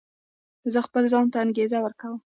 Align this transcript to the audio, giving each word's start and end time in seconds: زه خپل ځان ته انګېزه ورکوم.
زه 0.73 0.79
خپل 0.87 1.03
ځان 1.13 1.25
ته 1.33 1.37
انګېزه 1.45 1.77
ورکوم. 1.81 2.19